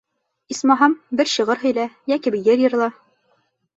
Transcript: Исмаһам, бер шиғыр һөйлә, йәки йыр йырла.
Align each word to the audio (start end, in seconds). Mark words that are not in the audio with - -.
Исмаһам, 0.53 0.95
бер 1.21 1.29
шиғыр 1.33 1.61
һөйлә, 1.67 1.85
йәки 2.15 2.35
йыр 2.41 2.65
йырла. 2.67 2.89